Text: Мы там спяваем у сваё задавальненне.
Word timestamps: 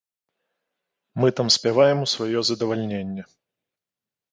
Мы 1.19 1.27
там 1.41 1.47
спяваем 1.57 1.97
у 2.07 2.09
сваё 2.15 2.39
задавальненне. 2.51 3.29